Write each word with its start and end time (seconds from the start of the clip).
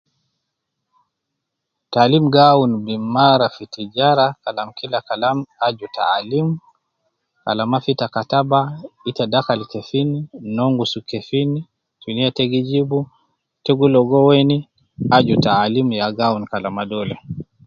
Taalim 1.91 2.25
gi 2.33 2.41
awun 2.51 2.73
bimara 2.85 3.47
fi 3.55 3.63
tijara 3.75 4.25
Kalam 4.43 4.69
kila 4.77 4.99
Kalam 5.07 5.37
aju 5.65 5.87
taalim, 5.97 6.47
kalama 7.43 7.77
fi 7.85 7.93
te 7.99 8.07
kataba, 8.15 8.61
ita 9.09 9.23
dakal 9.33 9.61
kefin 9.71 10.09
,ita 10.21 10.37
nongus 10.55 10.93
kefin, 11.09 11.49
sunu 12.01 12.19
ya 12.25 12.31
te 12.37 12.43
gi 12.51 12.61
jibu, 12.69 12.99
ta 13.63 13.71
gi 13.79 13.87
ligo 13.93 14.19
wen, 14.29 14.49
aju 15.15 15.35
taalim 15.45 15.87
ya 15.99 16.15
gi 16.15 16.23
awun 16.27 16.43
fi 16.47 16.51
kalama 16.51 16.83
dole 16.91 17.15